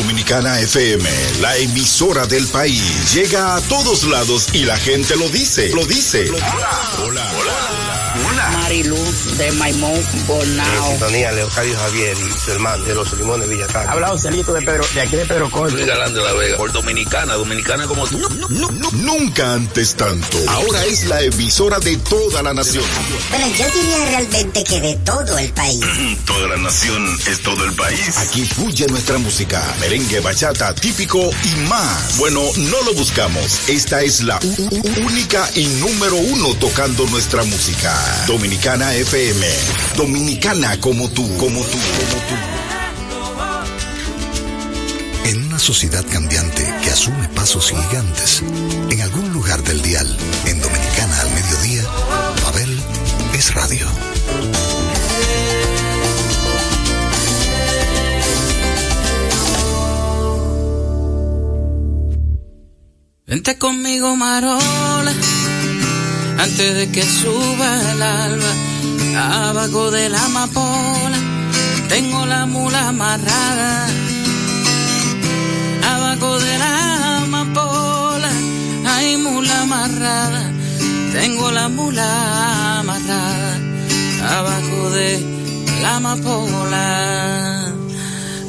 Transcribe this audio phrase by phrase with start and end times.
[0.00, 1.04] Dominicana FM,
[1.40, 6.30] la emisora del país, llega a todos lados y la gente lo dice, lo dice.
[6.30, 7.90] Hola, hola, hola.
[8.52, 10.90] Mariluz de Maimón Bonao.
[10.90, 13.88] sintonía Leocadio Javier y su hermano de los Limones Villatán.
[13.88, 15.74] Habla Joselito de Pedro, de aquí de Pedro Corto.
[15.74, 18.18] Luis Galán de la Vega, por Dominicana, Dominicana como tú.
[18.92, 20.38] Nunca antes tanto.
[20.48, 22.84] Ahora es la emisora de toda la nación.
[23.30, 25.80] Bueno, yo diría realmente que de todo el país.
[26.26, 28.18] toda la nación es todo el país.
[28.18, 32.18] Aquí fluye nuestra música, merengue, bachata, típico y más.
[32.18, 33.68] Bueno, no lo buscamos.
[33.68, 34.38] Esta es la
[35.04, 37.94] única y número uno tocando nuestra música.
[38.26, 39.46] Dominicana FM.
[39.96, 42.59] Dominicana como tú, como tú, como tú.
[45.60, 48.42] Sociedad cambiante que asume pasos gigantes,
[48.88, 50.08] en algún lugar del dial,
[50.46, 51.82] en Dominicana al mediodía,
[52.42, 52.80] Pavel
[53.34, 53.86] es radio.
[63.26, 65.12] Vente conmigo, Marola,
[66.38, 71.18] antes de que suba el alba, abajo de la amapola,
[71.90, 74.09] tengo la mula amarrada.
[76.20, 78.30] De la amapola,
[78.84, 80.52] hay mula amarrada,
[81.14, 83.58] tengo la mula amarrada,
[84.38, 85.18] abajo de
[85.80, 87.74] la amapola.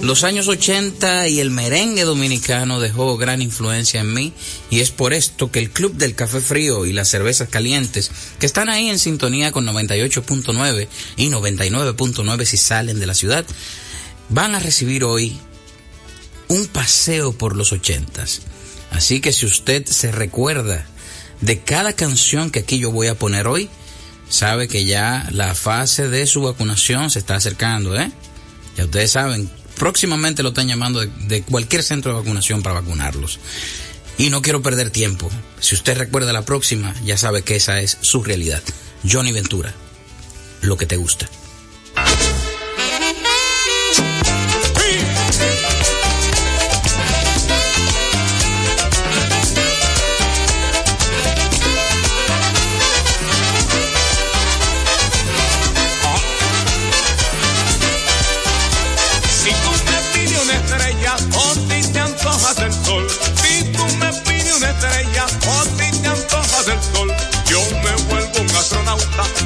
[0.02, 4.34] Los años 80 y el merengue dominicano dejó gran influencia en mí
[4.70, 8.48] y es por esto que el Club del Café Frío y las Cervezas Calientes, que
[8.48, 13.46] están ahí en sintonía con 98.9 y 99.9 si salen de la ciudad,
[14.28, 15.40] van a recibir hoy
[16.52, 18.26] un paseo por los 80
[18.92, 20.86] Así que si usted se recuerda
[21.40, 23.70] de cada canción que aquí yo voy a poner hoy,
[24.28, 28.12] sabe que ya la fase de su vacunación se está acercando, ¿eh?
[28.76, 33.40] Ya ustedes saben, próximamente lo están llamando de, cualquier centro de vacunación para vacunarlos.
[34.18, 35.30] Y no quiero perder tiempo.
[35.62, 38.62] Si usted recuerda la próxima, ya sabe que esa es su realidad.
[39.10, 39.74] Johnny Ventura,
[40.62, 41.30] lo que te gusta.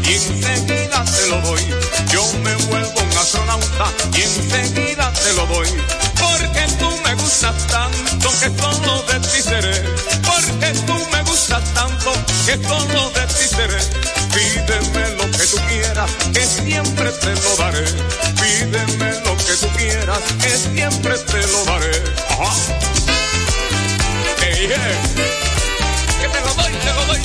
[0.03, 1.61] Y enseguida te lo doy.
[2.11, 5.69] Yo me vuelvo un astronauta y enseguida te lo doy.
[6.19, 9.83] Porque tú me gustas tanto que todo de ti seré.
[10.23, 12.13] Porque tú me gustas tanto
[12.45, 13.79] que todo de ti seré.
[14.33, 17.85] Pídeme lo que tú quieras, que siempre te lo daré.
[18.41, 22.03] Pídeme lo que tú quieras, que siempre te lo daré.
[22.29, 22.53] Ajá.
[24.41, 24.69] Hey,
[26.19, 27.24] Que lo doy, te lo doy, te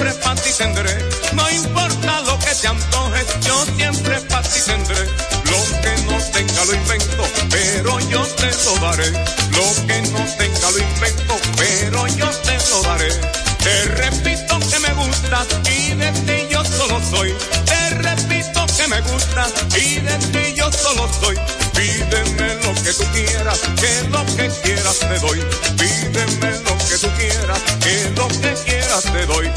[0.00, 0.98] Siempre para ti tendré.
[1.34, 5.04] No importa lo que te antojes, yo siempre para ti tendré.
[5.52, 9.10] Lo que no tenga lo invento, pero yo te lo daré.
[9.10, 13.10] Lo que no tenga lo invento, pero yo te lo daré.
[13.58, 17.34] Te repito que me gustas y de ti yo solo soy.
[17.66, 21.36] Te repito que me gustas y de ti yo solo soy.
[21.74, 25.40] Pídeme lo que tú quieras, que lo que quieras te doy.
[25.76, 28.69] Pídeme lo que tú quieras, que lo que quieras
[29.02, 29.50] te doy.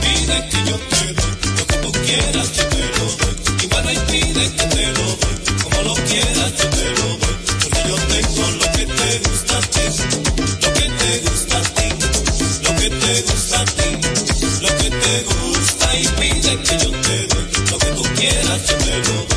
[0.00, 3.66] Pide que yo te doy, lo que tú quieras yo te lo doy.
[3.68, 7.36] Bueno, y pide que te lo doy, como lo quieras yo te lo doy.
[7.62, 9.84] Porque yo tengo lo que te gusta a ti,
[10.62, 11.88] lo que te gusta a ti,
[12.62, 13.88] lo que te gusta a ti,
[14.62, 18.76] lo que te gusta y pide que yo te doy, lo que tú quieras yo
[18.78, 19.29] te lo doy.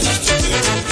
[0.00, 0.91] No hay.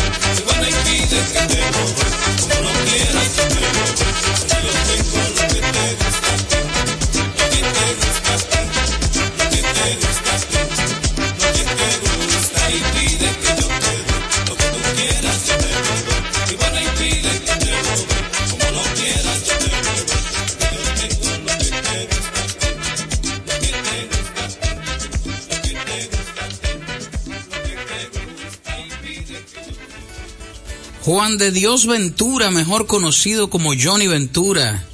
[31.12, 34.84] Juan de Dios Ventura, mejor conocido como Johnny Ventura,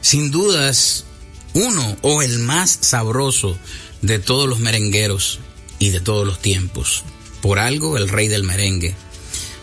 [0.00, 1.04] sin dudas
[1.52, 3.58] uno o el más sabroso
[4.00, 5.38] de todos los merengueros
[5.78, 7.04] y de todos los tiempos.
[7.42, 8.94] Por algo, el rey del merengue.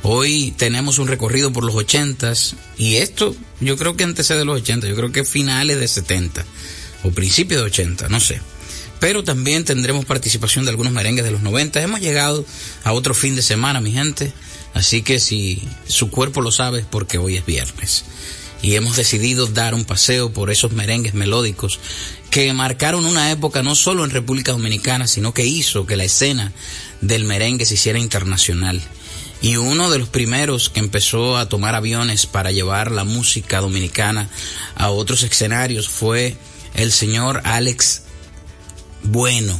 [0.03, 4.61] Hoy tenemos un recorrido por los ochentas y esto yo creo que antecede de los
[4.61, 6.45] 80, yo creo que finales de 70
[7.05, 8.39] o principios de 80, no sé.
[8.99, 11.81] Pero también tendremos participación de algunos merengues de los 90.
[11.81, 12.45] Hemos llegado
[12.83, 14.31] a otro fin de semana, mi gente.
[14.73, 18.05] Así que si su cuerpo lo sabe es porque hoy es viernes.
[18.61, 21.79] Y hemos decidido dar un paseo por esos merengues melódicos
[22.29, 26.53] que marcaron una época no solo en República Dominicana, sino que hizo que la escena
[27.01, 28.81] del merengue se hiciera internacional.
[29.41, 34.29] Y uno de los primeros que empezó a tomar aviones para llevar la música dominicana
[34.75, 36.37] a otros escenarios fue
[36.73, 38.03] el señor Alex
[39.03, 39.59] Bueno,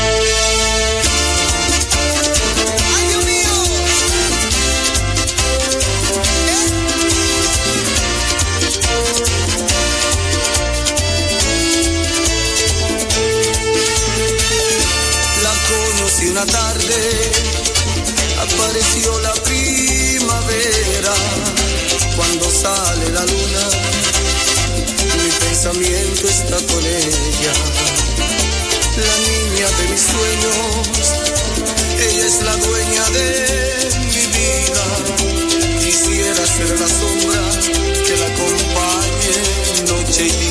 [16.31, 17.31] Una tarde
[18.39, 21.13] apareció la primavera.
[22.15, 23.63] Cuando sale la luna
[25.17, 27.53] mi pensamiento está con ella.
[29.07, 30.89] La niña de mis sueños
[31.99, 33.27] ella es la dueña de
[34.13, 34.83] mi vida.
[35.83, 37.41] Quisiera ser la sombra
[38.05, 39.35] que la acompañe
[39.87, 40.50] noche y día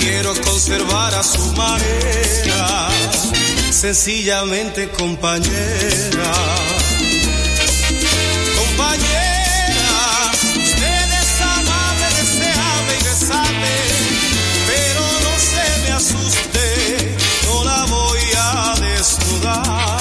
[0.00, 2.88] Quiero conservar a su manera,
[3.70, 6.32] sencillamente compañera.
[8.58, 13.70] Compañera, usted es amable, deseable y besable,
[14.66, 17.16] pero no se me asuste,
[17.46, 20.00] no la voy a desnudar.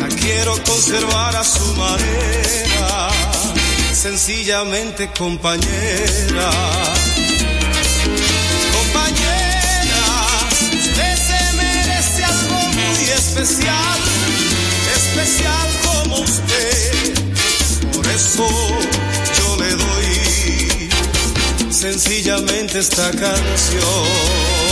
[0.00, 2.71] La quiero conservar a su manera
[4.02, 6.50] sencillamente compañera.
[8.76, 10.04] Compañera,
[10.76, 14.00] usted se merece algo muy especial,
[14.96, 17.14] especial como usted.
[17.92, 18.48] Por eso
[19.38, 20.90] yo le doy
[21.70, 24.71] sencillamente esta canción.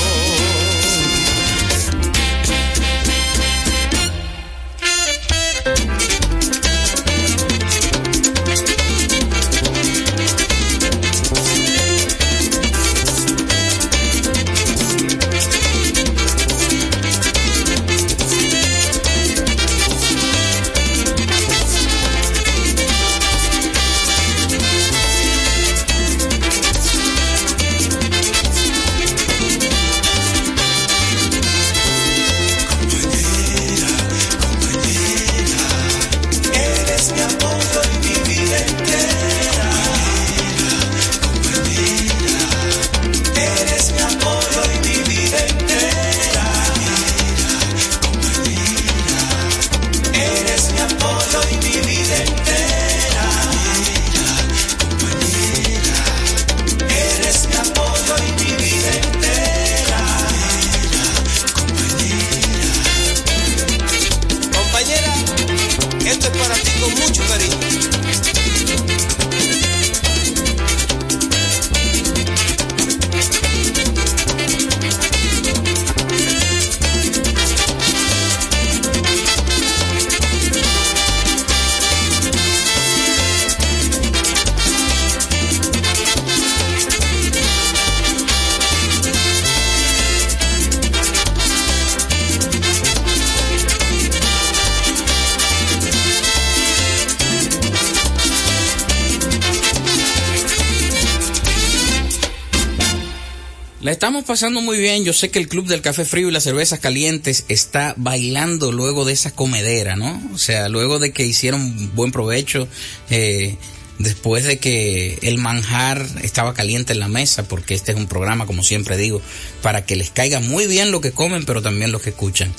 [104.31, 105.03] Pasando muy bien.
[105.03, 109.03] Yo sé que el Club del Café Frío y las Cervezas Calientes está bailando luego
[109.03, 110.21] de esa comedera, ¿no?
[110.33, 112.65] O sea, luego de que hicieron buen provecho,
[113.09, 113.57] eh,
[114.01, 118.45] después de que el manjar estaba caliente en la mesa, porque este es un programa,
[118.45, 119.21] como siempre digo,
[119.61, 122.53] para que les caiga muy bien lo que comen, pero también lo que escuchan.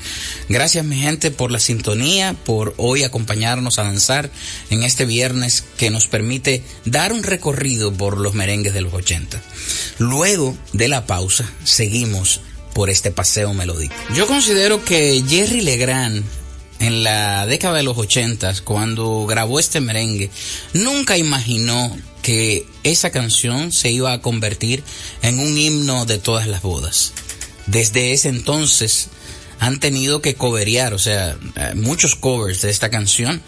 [0.49, 4.31] Gracias, mi gente, por la sintonía, por hoy acompañarnos a danzar
[4.71, 9.41] en este viernes que nos permite dar un recorrido por los merengues de los 80.
[9.99, 12.41] Luego de la pausa, seguimos
[12.75, 13.95] por este paseo melódico.
[14.15, 16.25] Yo considero que Jerry Legrand
[16.83, 20.31] en la década de los 80, cuando grabó este merengue,
[20.73, 24.83] nunca imaginó que esa canción se iba a convertir
[25.23, 27.13] en un himno de todas las bodas.
[27.69, 29.11] Desde ese entonces
[29.61, 33.41] han tenido que coverear, o sea, eh, muchos covers de esta canción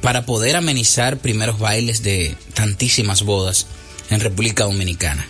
[0.00, 3.66] para poder amenizar primeros bailes de tantísimas bodas
[4.08, 5.26] en República Dominicana.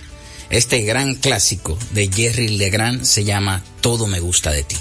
[0.48, 4.76] Este gran clásico de Jerry Legrand se llama Todo me gusta de ti.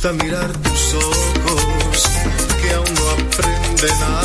[0.00, 2.08] Gusta mirar tus ojos
[2.62, 4.17] que aún no aprenden a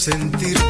[0.00, 0.69] sentir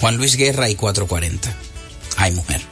[0.00, 1.54] Juan Luis Guerra y 440.
[2.16, 2.69] Hay mujer.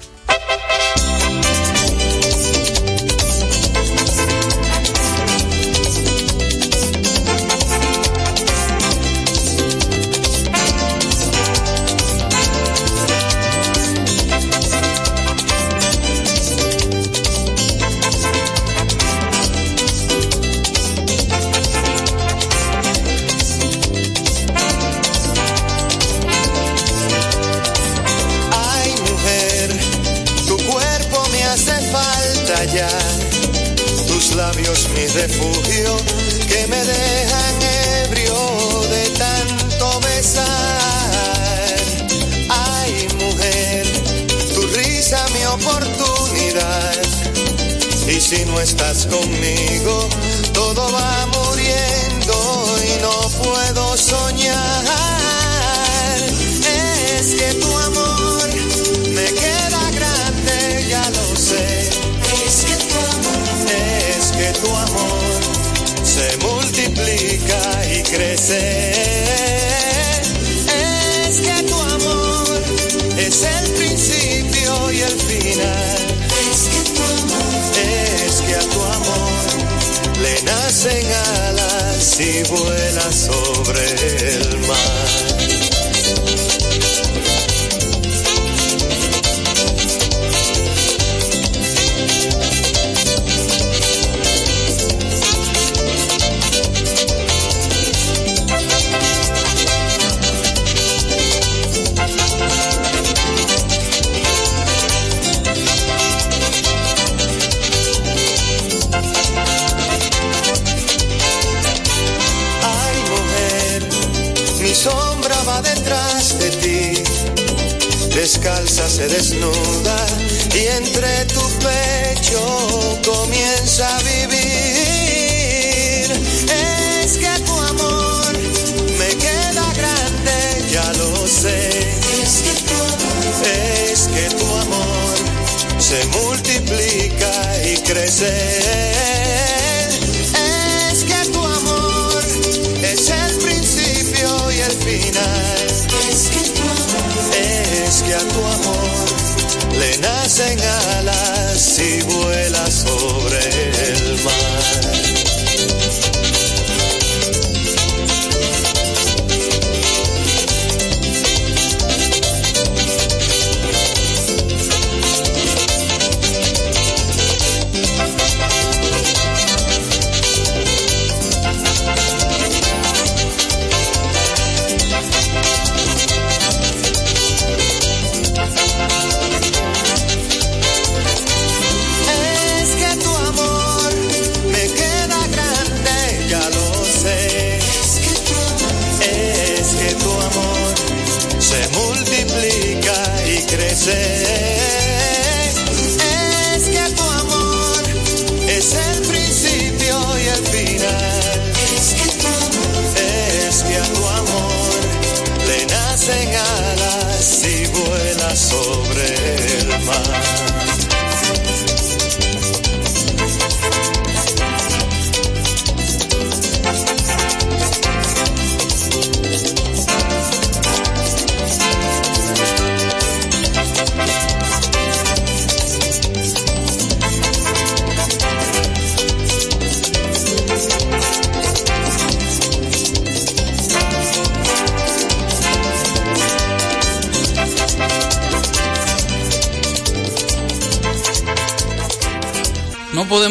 [35.23, 35.97] Refugio
[36.49, 37.55] que me dejan
[38.05, 38.35] ebrio
[38.89, 41.77] de tanto besar.
[42.49, 43.87] Ay, mujer,
[44.55, 47.03] tu risa mi oportunidad.
[48.07, 50.09] Y si no estás conmigo,
[50.53, 52.37] todo va muriendo
[52.89, 55.18] y no puedo soñar.
[66.99, 68.91] Multiplica y crece.
[71.29, 72.63] Es que tu amor
[73.17, 75.97] es el principio y el final.
[76.51, 77.73] Es que tu amor,
[78.27, 81.07] es que a tu amor le nacen
[81.47, 85.38] alas y vuela sobre el mar.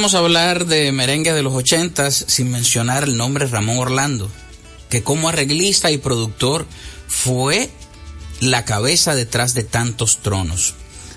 [0.08, 4.32] podemos hablar de merengue de los ochentas sin mencionar el nombre Ramón Orlando,
[4.90, 6.66] que como arreglista y productor
[7.10, 7.70] fue
[8.40, 10.76] la cabeza detrás de tantos tronos.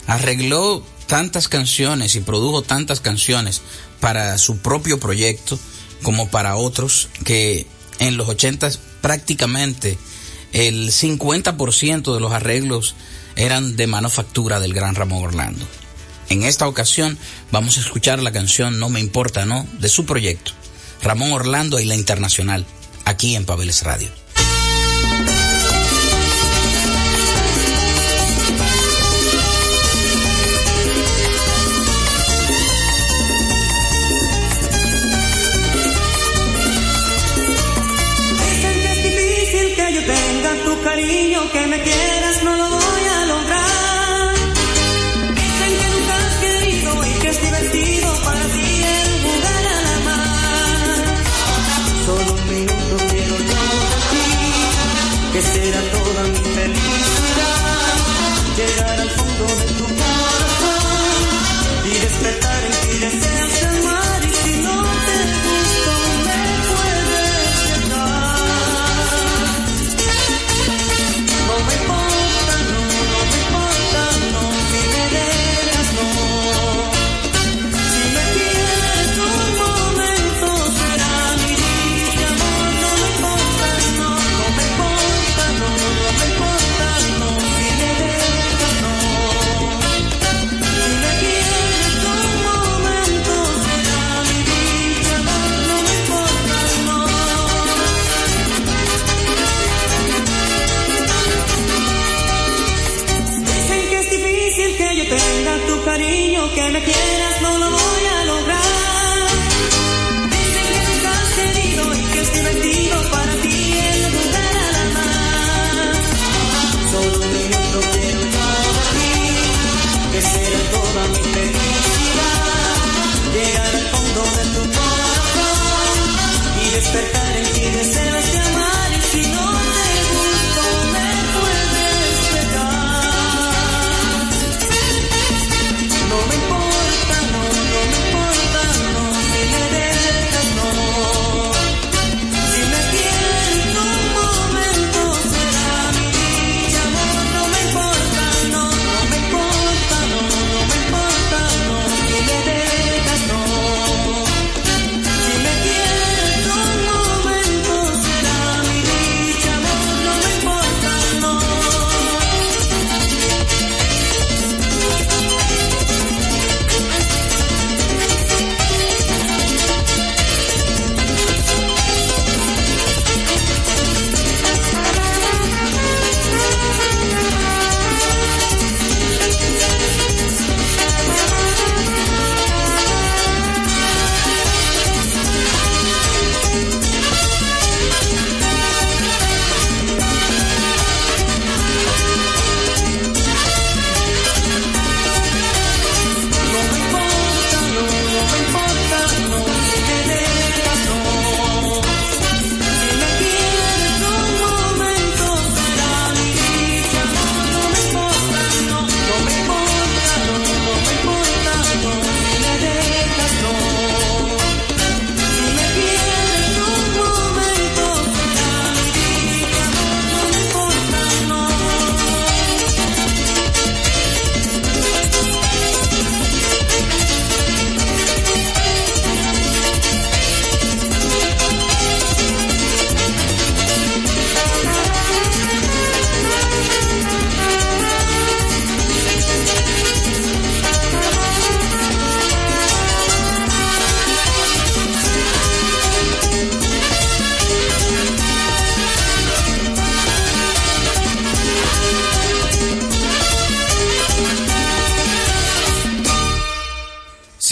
[0.09, 3.63] Arregló tantas canciones y produjo tantas canciones
[4.01, 5.57] para su propio proyecto
[6.03, 7.69] como para otros que
[8.01, 9.99] en los ochentas prácticamente
[10.53, 12.97] el 50% de los arreglos
[13.37, 15.65] eran de manufactura del gran Ramón Orlando.
[16.31, 17.19] En esta ocasión
[17.51, 19.67] vamos a escuchar la canción No me importa, ¿no?
[19.81, 20.53] de su proyecto,
[21.03, 22.65] Ramón Orlando y la Internacional,
[23.05, 24.20] aquí en Pabeles Radio.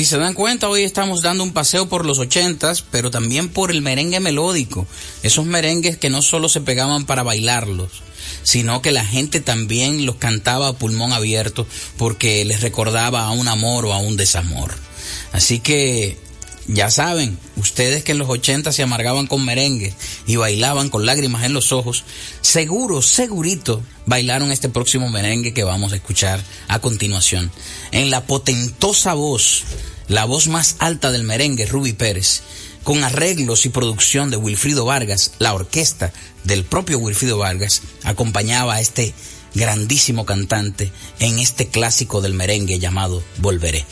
[0.08, 3.82] se dan cuenta, hoy estamos dando un paseo por los ochentas, pero también por el
[3.82, 4.86] merengue melódico.
[5.22, 7.90] Esos merengues que no solo se pegaban para bailarlos,
[8.42, 11.66] sino que la gente también los cantaba a pulmón abierto
[11.98, 14.74] porque les recordaba a un amor o a un desamor.
[15.32, 16.16] Así que
[16.68, 19.92] ya saben, ustedes que en los 80 se amargaban con merengue
[20.26, 22.04] y bailaban con lágrimas en los ojos,
[22.40, 27.50] seguro, segurito, bailaron este próximo merengue que vamos a escuchar a continuación.
[27.92, 29.64] En la potentosa voz
[30.08, 32.42] la voz más alta del merengue Ruby Pérez,
[32.82, 36.12] con arreglos y producción de Wilfrido Vargas, la orquesta
[36.44, 39.14] del propio Wilfrido Vargas acompañaba a este
[39.54, 40.90] grandísimo cantante
[41.20, 43.84] en este clásico del merengue llamado Volveré.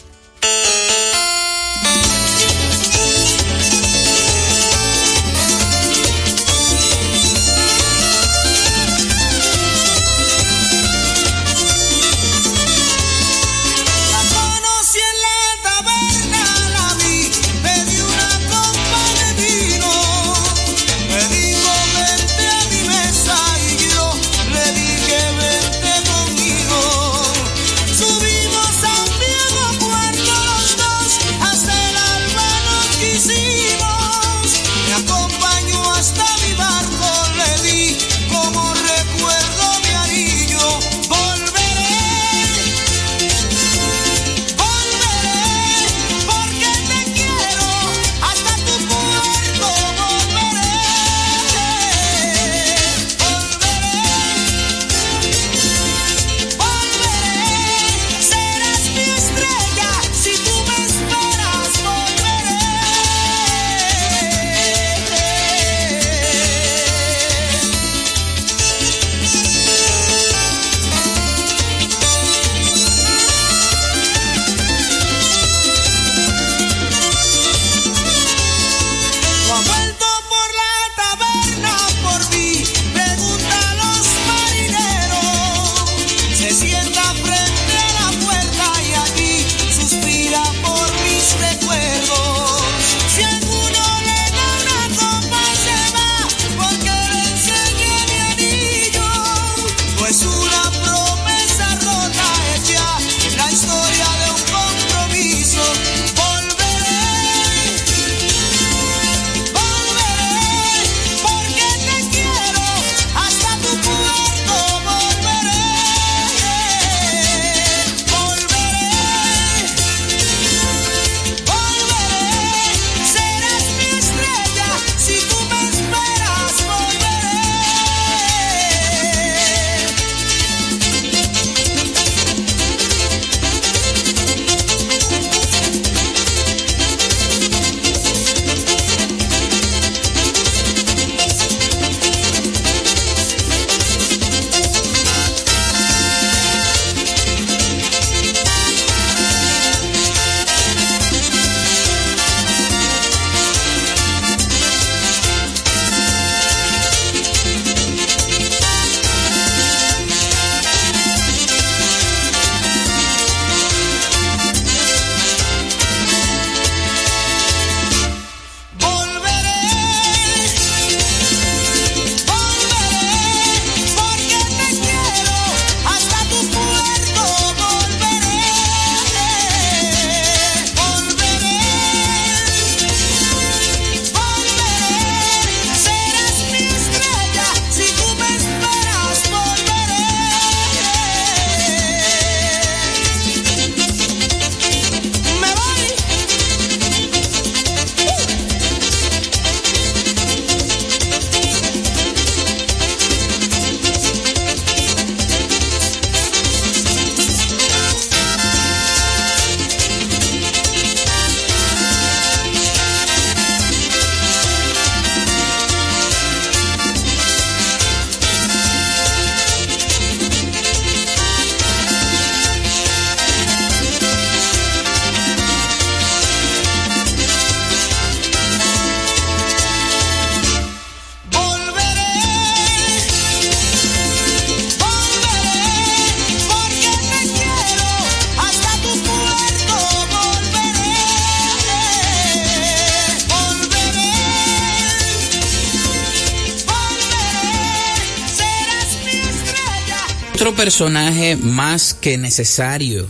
[250.66, 253.06] personaje más que necesario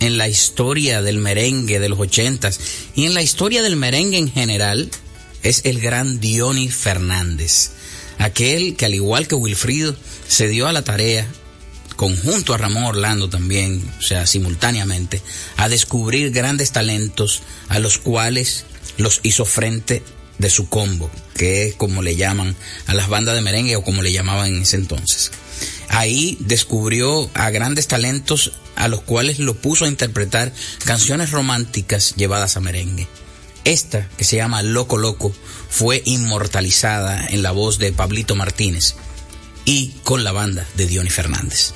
[0.00, 2.58] en la historia del merengue de los ochentas
[2.94, 4.90] y en la historia del merengue en general
[5.42, 7.72] es el gran Diony Fernández,
[8.16, 9.94] aquel que al igual que Wilfrido
[10.26, 11.28] se dio a la tarea
[11.96, 15.20] conjunto a Ramón Orlando también, o sea, simultáneamente,
[15.58, 18.64] a descubrir grandes talentos a los cuales
[18.96, 20.02] los hizo frente
[20.38, 22.56] de su combo, que es como le llaman
[22.86, 25.32] a las bandas de merengue o como le llamaban en ese entonces
[25.92, 30.52] ahí descubrió a grandes talentos a los cuales lo puso a interpretar
[30.84, 33.06] canciones románticas llevadas a merengue.
[33.64, 35.32] Esta, que se llama Loco Loco,
[35.68, 38.96] fue inmortalizada en la voz de Pablito Martínez
[39.64, 41.74] y con la banda de Diony Fernández.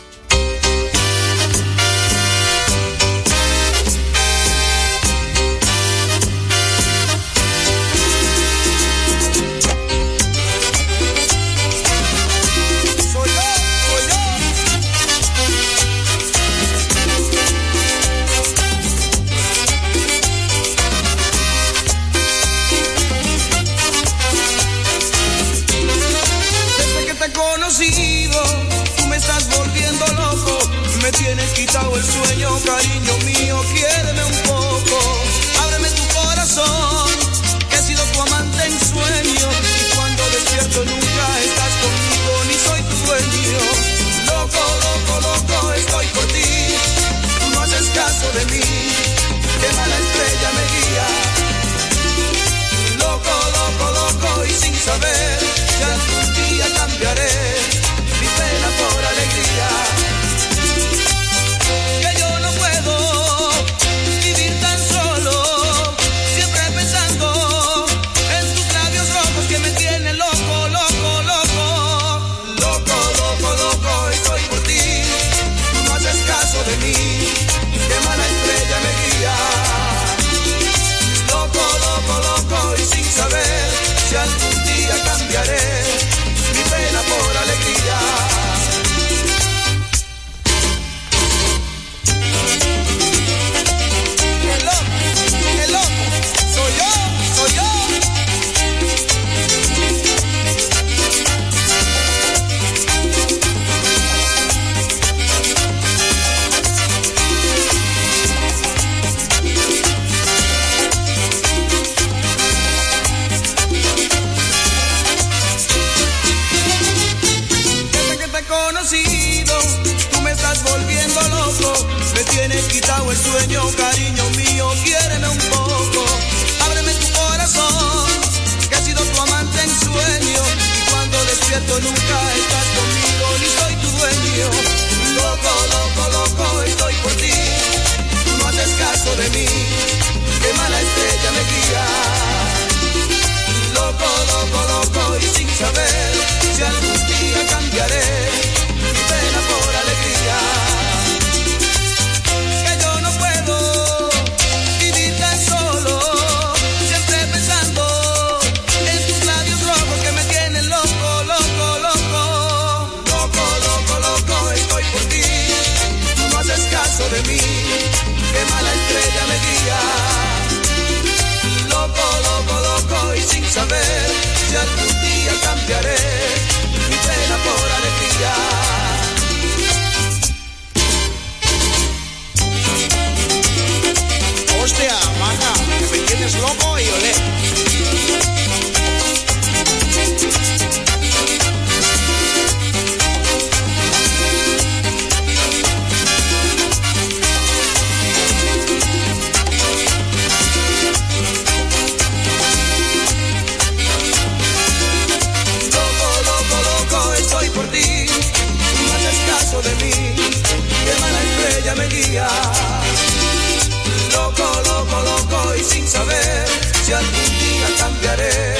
[217.12, 218.56] día cambiaré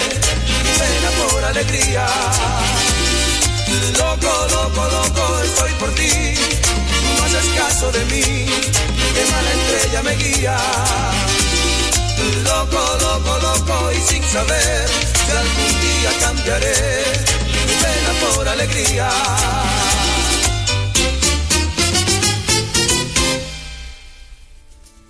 [0.64, 2.06] mi pena por alegría.
[3.98, 6.34] Loco, loco, loco, estoy por ti.
[7.16, 8.46] No haces caso de mí,
[9.14, 10.56] que mala estrella me guía.
[12.44, 14.88] Loco, loco, loco, y sin saber
[15.26, 17.04] que algún día cambiaré
[17.66, 19.08] mi pena por alegría.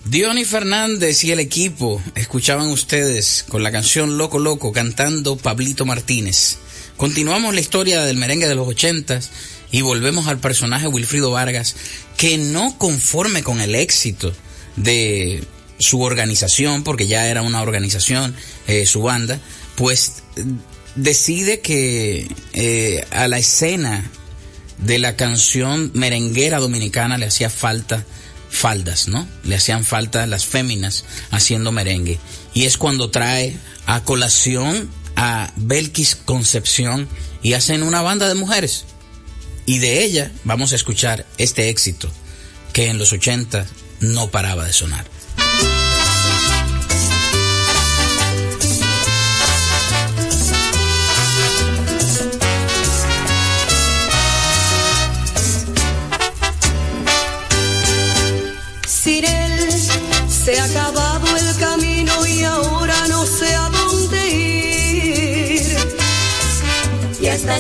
[0.09, 6.59] Diony Fernández y el equipo escuchaban ustedes con la canción Loco Loco cantando Pablito Martínez.
[6.97, 9.31] Continuamos la historia del merengue de los ochentas
[9.73, 11.75] y volvemos al personaje Wilfrido Vargas
[12.17, 14.33] que no conforme con el éxito
[14.77, 15.43] de
[15.81, 18.37] su organización, porque ya era una organización,
[18.69, 19.41] eh, su banda,
[19.75, 20.53] pues mm,
[20.95, 24.09] decide que eh, a la escena
[24.79, 28.07] de la canción merenguera dominicana le hacía falta
[28.57, 29.29] faldas, ¿no?
[29.45, 32.19] Le hacían falta las féminas haciendo merengue.
[32.55, 37.09] Y es cuando trae a colación a Belkis Concepción
[37.43, 38.85] y hacen una banda de mujeres.
[39.67, 42.11] Y de ella vamos a escuchar este éxito
[42.73, 43.67] que en los 80
[44.01, 45.16] no paraba de sonar.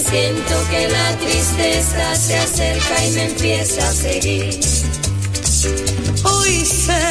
[0.05, 4.61] Siento que la tristeza se acerca y me empieza a seguir.
[6.23, 7.09] Hoy sé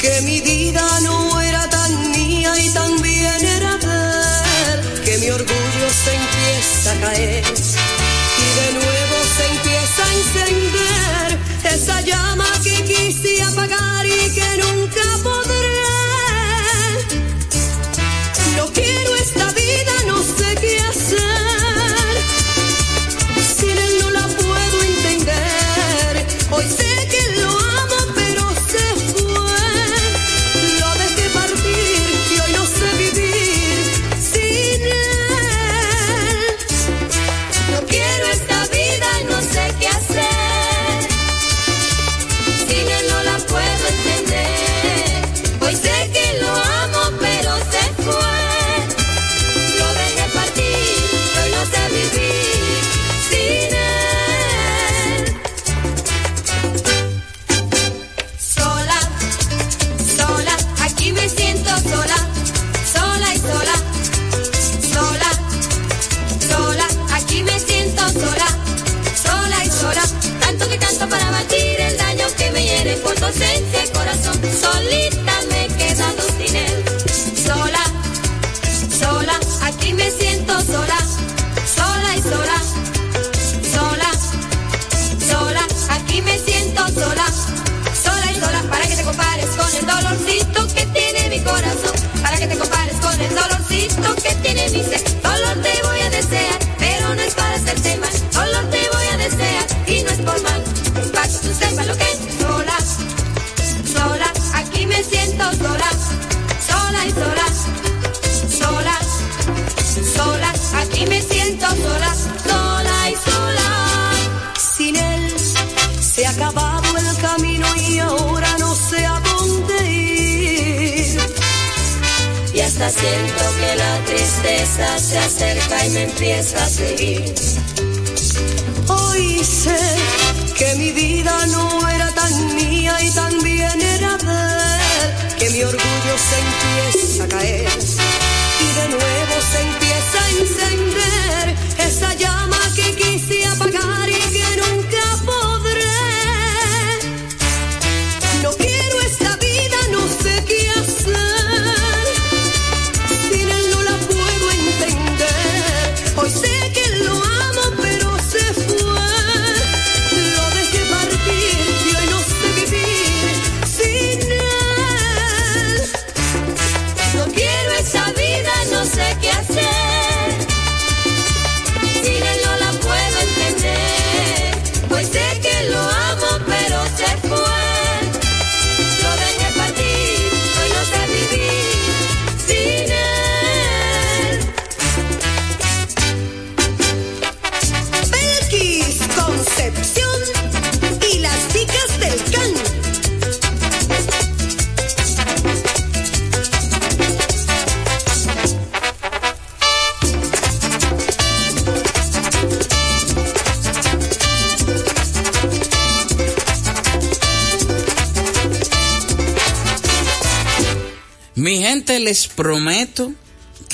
[0.00, 5.88] que mi vida no era tan mía y también era de él, que mi orgullo
[6.04, 11.38] se empieza a caer y de nuevo se empieza a encender
[11.74, 13.95] esa llama que quise apagar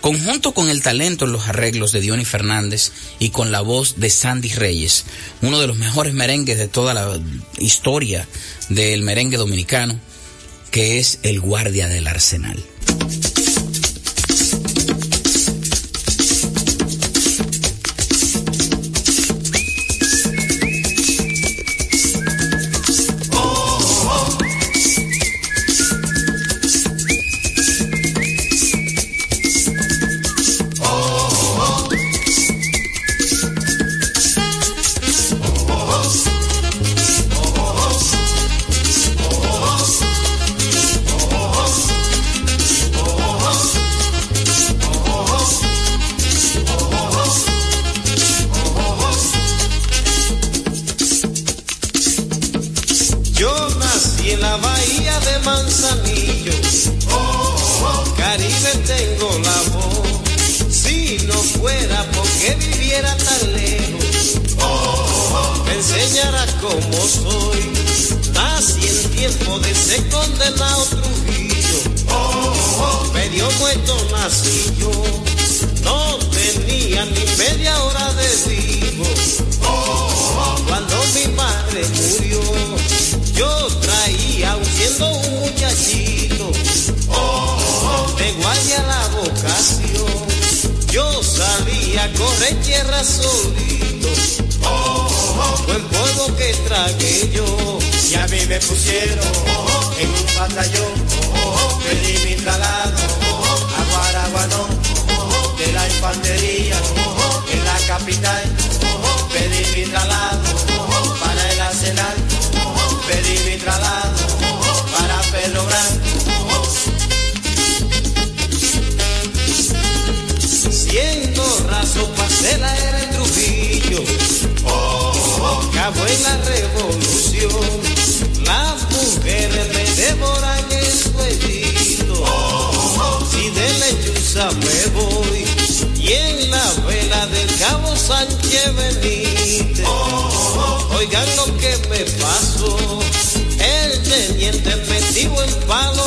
[0.00, 4.10] conjunto con el talento en los arreglos de Diony Fernández y con la voz de
[4.10, 5.04] Sandy Reyes,
[5.42, 7.18] uno de los mejores merengues de toda la
[7.58, 8.26] historia
[8.68, 9.98] del merengue dominicano,
[10.70, 12.62] que es El Guardia del Arsenal.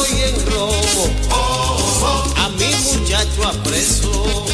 [0.09, 1.09] Y en robo.
[2.37, 4.45] A mi muchacho apreso.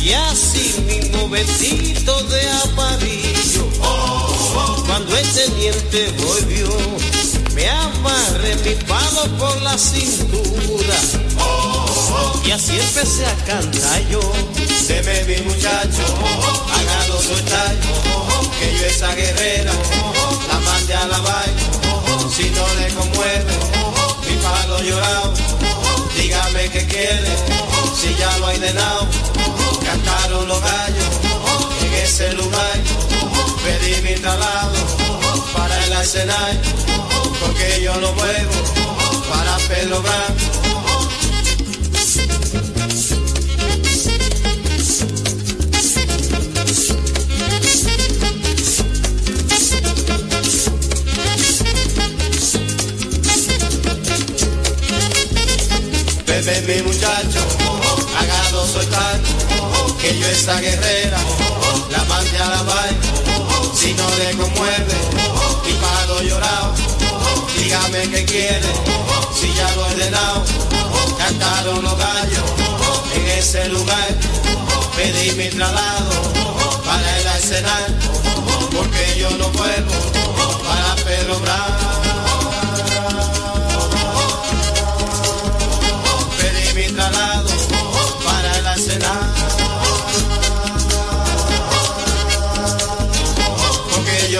[0.00, 3.68] Y así mismo vestido de amarillo.
[4.86, 6.68] Cuando el teniente volvió,
[7.54, 10.98] me amarré mi palo por la cintura.
[12.44, 14.20] Y así empecé a cantar yo.
[14.88, 16.04] Deme mi muchacho,
[16.70, 17.74] hágalo soltar.
[18.60, 19.72] Que yo esa guerrera
[20.48, 21.62] la mande a la vaina.
[22.30, 23.83] Si no le conmueve,
[24.44, 25.32] palo llorado.
[26.16, 27.32] Dígame qué quiere,
[27.98, 29.06] si ya lo hay de lado.
[29.84, 31.12] Cantaron los gallos
[31.84, 32.78] en ese lugar.
[33.64, 34.78] Pedí mi traslado
[35.54, 36.60] para el arsenal.
[37.40, 38.58] Porque yo no vuelvo
[39.30, 40.63] para Pedro Branco.
[56.66, 57.40] Mi muchacho,
[58.18, 59.20] hágalo soltar,
[60.00, 61.18] que yo esa guerrera
[61.90, 63.00] la mande a la vaina,
[63.74, 64.94] si no le conmueve,
[65.64, 66.74] mi palo llorado,
[67.58, 68.72] dígame qué quiere,
[69.38, 70.44] si ya lo he ordenado,
[71.18, 72.44] cantaron los gallos
[73.14, 74.08] en ese lugar,
[74.96, 76.32] pedí mi traslado
[76.84, 77.98] para el arsenal,
[78.74, 79.92] porque yo no vuelvo
[80.64, 82.03] para Pedro Bravo.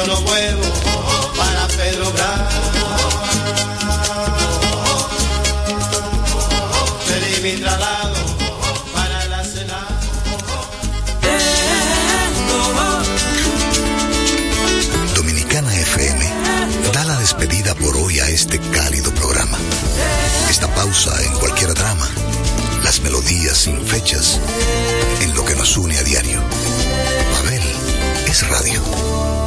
[0.07, 0.25] Yo
[1.37, 2.65] para Pedro Bravo.
[7.43, 8.15] Mi traslado
[8.95, 9.87] para el arsenal.
[15.15, 16.31] Dominicana FM
[16.95, 19.59] da la despedida por hoy a este cálido programa.
[20.49, 22.09] Esta pausa en cualquier drama,
[22.83, 24.41] las melodías sin fechas,
[25.21, 26.41] en lo que nos une a diario.
[27.35, 27.63] Babel
[28.27, 29.44] es radio.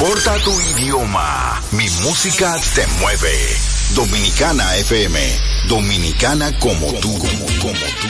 [0.00, 3.56] Importa tu idioma, mi música te mueve.
[3.94, 5.20] Dominicana FM,
[5.68, 8.08] dominicana como tú, como, como tú.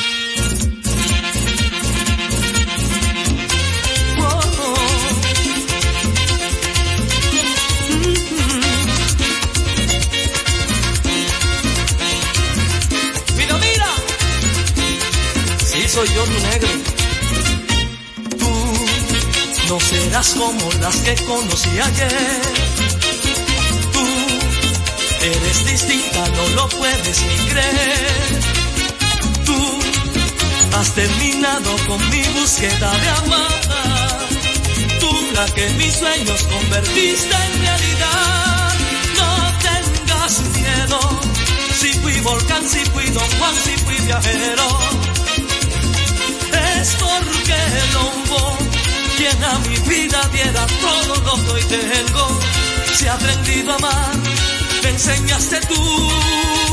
[13.37, 13.89] Mira, mira,
[15.65, 17.00] si soy yo tu negro.
[19.71, 22.41] No serás como las que conocí ayer.
[23.93, 24.05] Tú
[25.23, 28.41] eres distinta, no lo puedes ni creer.
[29.47, 29.79] Tú
[30.77, 34.29] has terminado con mi búsqueda de amar.
[34.99, 38.75] Tú la que mis sueños convertiste en realidad.
[39.19, 39.31] No
[39.69, 40.99] tengas miedo.
[41.79, 44.69] Si fui volcán, si fui don Juan, si fui viajero.
[46.81, 47.59] Es porque
[47.93, 48.60] no hubo
[49.21, 52.41] quien a mi vida diera todo lo que hoy tengo.
[52.95, 54.17] Si he aprendido a amar,
[54.83, 56.70] me enseñaste tú.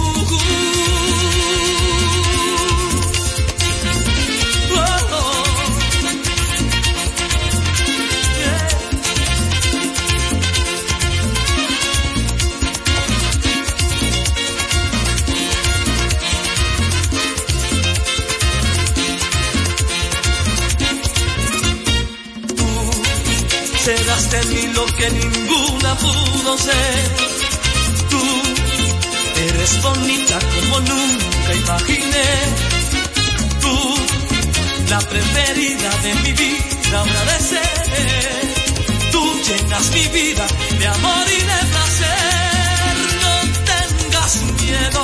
[23.87, 27.03] Serás de mí lo que ninguna pudo ser.
[28.11, 28.23] Tú
[29.47, 32.29] eres bonita como nunca imaginé.
[33.63, 33.75] Tú,
[34.89, 38.43] la preferida de mi vida, habrá de ser.
[39.13, 40.45] Tú llenas mi vida
[40.79, 42.93] de amor y de placer.
[43.23, 43.33] No
[43.71, 44.31] tengas
[44.63, 45.03] miedo.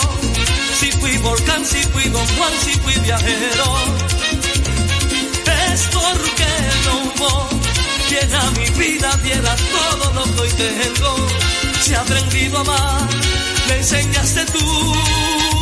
[0.80, 3.68] Si fui volcán, si fui don Juan, si fui viajero.
[5.72, 6.50] Es porque
[6.86, 7.53] no hubo
[8.14, 11.28] quien a mi vida diera todo lo que hoy tengo.
[11.82, 13.10] Si he aprendido a amar,
[13.68, 15.53] me enseñaste tú.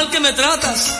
[0.00, 0.99] Mal que me tratas.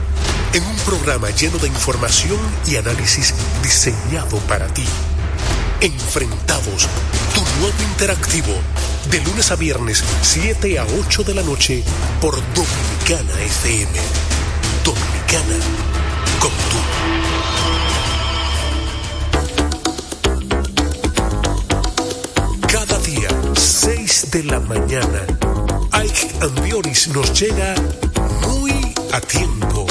[0.53, 3.33] en un programa lleno de información y análisis
[3.63, 4.83] diseñado para ti.
[5.79, 6.87] Enfrentados,
[7.33, 8.53] tu nuevo interactivo,
[9.09, 11.83] de lunes a viernes, 7 a 8 de la noche,
[12.19, 13.99] por Dominicana FM.
[14.83, 15.55] Dominicana,
[16.39, 16.77] como tú.
[22.67, 25.25] Cada día, 6 de la mañana,
[25.93, 27.73] Ike Ambioris nos llega
[28.47, 29.90] muy a tiempo.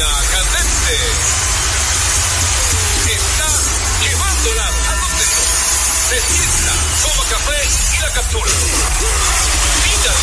[0.00, 0.96] Línea candente.
[3.12, 3.48] Está
[4.02, 5.44] llevándola a donde no.
[6.08, 6.72] Se sienta,
[7.02, 8.50] toma café y la captura.
[9.84, 10.14] Mira.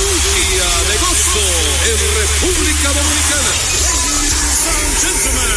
[0.00, 1.46] Día de gozo
[1.86, 3.52] en República Dominicana.
[4.10, 5.50] Ladies gentlemen,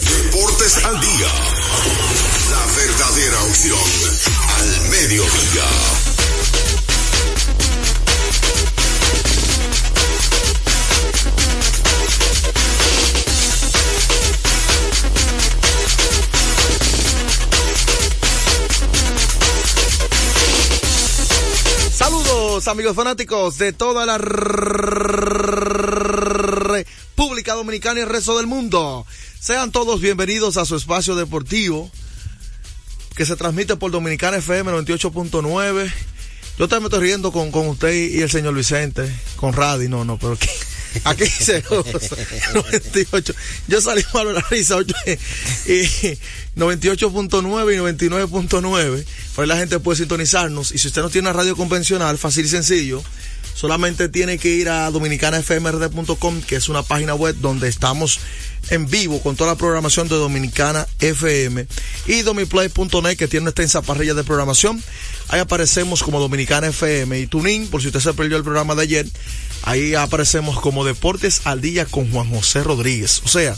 [0.00, 1.30] Deportes al día.
[2.50, 3.88] La verdadera opción
[4.56, 6.15] al mediodía.
[22.68, 24.18] Amigos fanáticos de toda la
[26.66, 29.06] República Dominicana y el resto del mundo.
[29.38, 31.88] Sean todos bienvenidos a su espacio deportivo
[33.14, 35.92] que se transmite por Dominicana FM 98.9.
[36.58, 40.18] Yo también estoy riendo con, con usted y el señor Vicente, con Radi, no, no,
[40.18, 40.48] pero aquí,
[41.04, 41.24] aquí
[41.68, 42.16] goza.
[42.54, 43.34] 98.
[43.68, 44.94] Yo salí malo la risa, ocho,
[45.66, 45.82] y
[46.56, 49.04] 98.9 y 99.9.
[49.34, 50.72] Por ahí la gente puede sintonizarnos.
[50.72, 53.02] Y si usted no tiene una radio convencional, fácil y sencillo,
[53.54, 58.20] solamente tiene que ir a dominicanafmrd.com, que es una página web donde estamos
[58.70, 61.66] en vivo con toda la programación de Dominicana FM
[62.06, 64.82] y domiplay.net que tiene una extensa parrilla de programación.
[65.28, 68.82] Ahí aparecemos como Dominicana FM y Tuning, por si usted se perdió el programa de
[68.82, 69.06] ayer,
[69.66, 73.20] ahí aparecemos como Deportes al Día con Juan José Rodríguez.
[73.24, 73.54] O sea,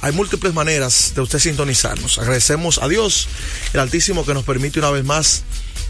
[0.00, 2.18] hay múltiples maneras de usted sintonizarnos.
[2.18, 3.28] Agradecemos a Dios,
[3.72, 5.44] el Altísimo, que nos permite una vez más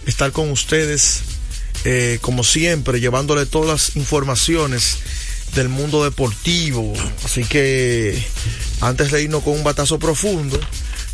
[0.04, 1.22] estar con ustedes,
[1.84, 4.98] eh, como siempre, llevándole todas las informaciones
[5.54, 6.92] del mundo deportivo.
[7.24, 8.22] Así que
[8.80, 10.58] antes de irnos con un batazo profundo,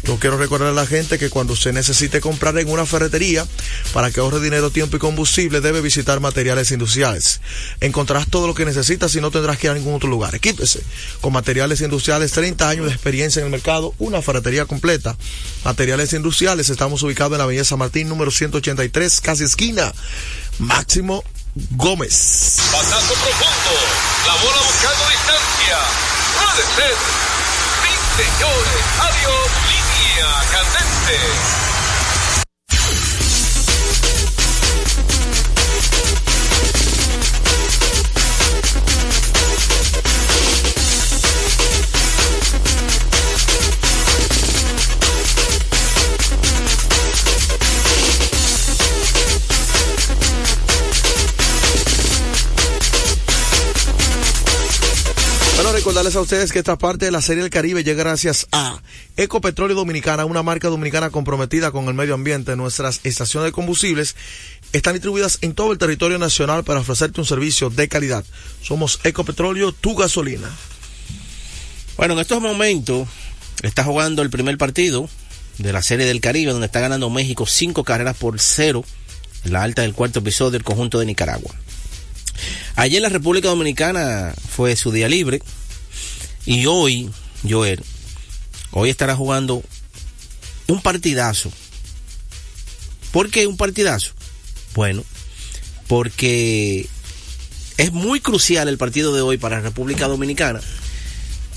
[0.05, 3.47] yo quiero recordar a la gente que cuando usted necesite comprar en una ferretería
[3.93, 7.41] para que ahorre dinero, tiempo y combustible, debe visitar materiales industriales.
[7.81, 10.35] Encontrarás todo lo que necesitas y no tendrás que ir a ningún otro lugar.
[10.35, 10.81] Equípese
[11.21, 15.17] con materiales industriales, 30 años de experiencia en el mercado, una ferretería completa.
[15.65, 19.93] Materiales industriales, estamos ubicados en la Avenida San Martín, número 183, casi esquina.
[20.59, 21.25] Máximo
[21.73, 22.57] Gómez.
[22.73, 23.75] Batazo profundo.
[24.27, 25.79] La bola buscando distancia.
[26.39, 27.29] Puede ser.
[28.19, 29.68] Señores, adiós,
[30.51, 31.78] candente.
[56.09, 58.81] Recordarles a ustedes que esta parte de la Serie del Caribe llega gracias a
[59.17, 62.57] Ecopetróleo Dominicana, una marca dominicana comprometida con el medio ambiente.
[62.57, 64.17] Nuestras estaciones de combustibles
[64.73, 68.25] están distribuidas en todo el territorio nacional para ofrecerte un servicio de calidad.
[68.63, 70.49] Somos Ecopetróleo, tu gasolina.
[71.99, 73.07] Bueno, en estos momentos
[73.63, 75.11] está jugando el primer partido
[75.59, 78.83] de la Serie del Caribe, donde está ganando México cinco carreras por cero
[79.45, 81.55] en la alta del cuarto episodio del conjunto de Nicaragua.
[82.77, 85.43] Ayer la República Dominicana fue su día libre
[86.47, 87.11] y hoy,
[87.49, 87.83] Joel,
[88.73, 89.63] hoy estará jugando
[90.67, 91.51] un partidazo.
[93.13, 94.13] ¿Por qué un partidazo?
[94.75, 95.03] Bueno,
[95.87, 96.89] porque
[97.79, 100.61] es muy crucial el partido de hoy para la República Dominicana,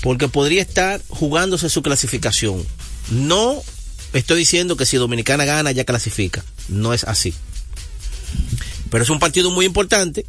[0.02, 2.64] porque podría estar jugándose su clasificación.
[3.10, 3.62] No
[4.12, 7.34] estoy diciendo que si Dominicana gana ya clasifica, no es así.
[8.90, 10.26] Pero es un partido muy importante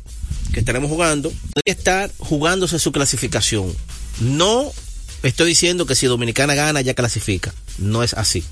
[0.53, 3.73] que estaremos jugando, podría estar jugándose su clasificación.
[4.19, 4.71] No
[5.23, 8.43] estoy diciendo que si Dominicana gana ya clasifica, no es así.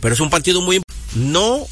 [0.00, 0.80] Pero es un partido muy
[1.14, 1.66] no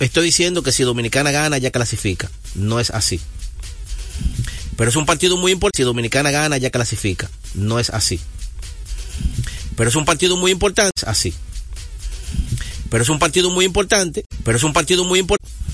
[0.00, 3.20] estoy diciendo que si Dominicana gana ya clasifica, no es así.
[4.76, 8.20] Pero es un partido muy importante, si Dominicana gana ya clasifica, no es así.
[9.76, 11.34] Pero es un partido muy importante, así.
[12.90, 15.56] Pero es un partido muy importante, pero es un partido muy importante.